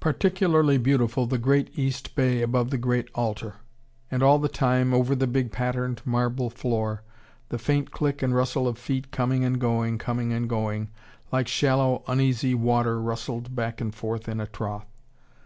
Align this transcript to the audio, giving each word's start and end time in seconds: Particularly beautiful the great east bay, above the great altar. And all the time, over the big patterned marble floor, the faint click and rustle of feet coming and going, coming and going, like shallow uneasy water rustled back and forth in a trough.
Particularly 0.00 0.78
beautiful 0.78 1.26
the 1.26 1.36
great 1.36 1.78
east 1.78 2.14
bay, 2.14 2.40
above 2.40 2.70
the 2.70 2.78
great 2.78 3.10
altar. 3.14 3.56
And 4.10 4.22
all 4.22 4.38
the 4.38 4.48
time, 4.48 4.94
over 4.94 5.14
the 5.14 5.26
big 5.26 5.52
patterned 5.52 6.00
marble 6.06 6.48
floor, 6.48 7.02
the 7.50 7.58
faint 7.58 7.90
click 7.90 8.22
and 8.22 8.34
rustle 8.34 8.66
of 8.68 8.78
feet 8.78 9.10
coming 9.10 9.44
and 9.44 9.60
going, 9.60 9.98
coming 9.98 10.32
and 10.32 10.48
going, 10.48 10.88
like 11.30 11.46
shallow 11.46 12.02
uneasy 12.06 12.54
water 12.54 12.98
rustled 13.02 13.54
back 13.54 13.82
and 13.82 13.94
forth 13.94 14.30
in 14.30 14.40
a 14.40 14.46
trough. 14.46 14.86